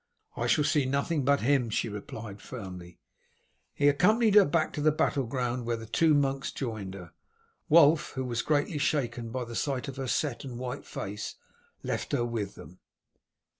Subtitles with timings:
[0.35, 2.97] "I shall see nothing but him," she replied firmly.
[3.71, 7.11] He accompanied her back to the battle ground, where the two monks joined her.
[7.69, 11.35] Wulf, who was greatly shaken by the sight of her set and white face,
[11.83, 12.79] left her with them.